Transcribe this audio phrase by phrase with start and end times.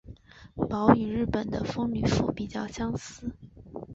[0.55, 3.31] 褓与日本的风吕敷比较相似。